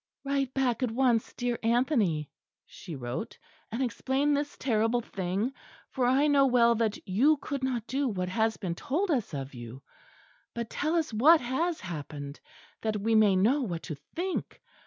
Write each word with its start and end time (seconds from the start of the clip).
"Write 0.25 0.51
back 0.55 0.81
at 0.81 0.89
once, 0.89 1.31
dear 1.33 1.59
Anthony," 1.61 2.31
she 2.65 2.95
wrote, 2.95 3.37
"and 3.71 3.83
explain 3.83 4.33
this 4.33 4.57
terrible 4.57 5.01
thing, 5.01 5.53
for 5.91 6.07
I 6.07 6.25
know 6.25 6.47
well 6.47 6.73
that 6.73 6.97
you 7.07 7.37
could 7.37 7.63
not 7.63 7.85
do 7.85 8.07
what 8.09 8.27
has 8.29 8.57
been 8.57 8.73
told 8.73 9.11
us 9.11 9.31
of 9.35 9.53
you. 9.53 9.83
But 10.55 10.71
tell 10.71 10.95
us 10.95 11.13
what 11.13 11.39
has 11.41 11.81
happened, 11.81 12.39
that 12.81 12.97
we 12.99 13.13
may 13.13 13.35
know 13.35 13.61
what 13.61 13.83
to 13.83 13.95
think. 14.15 14.59